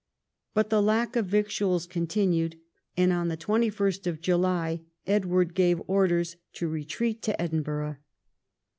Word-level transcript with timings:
But 0.55 0.71
the 0.71 0.81
lack 0.81 1.15
of 1.15 1.27
victuals 1.27 1.85
continued, 1.85 2.59
and 2.97 3.13
on 3.13 3.29
21st 3.29 4.19
July 4.19 4.81
Edward 5.05 5.49
o;ave 5.59 5.83
orders 5.85 6.37
to 6.53 6.67
retreat 6.67 7.21
to 7.21 7.35
Edinbur<rh. 7.39 7.97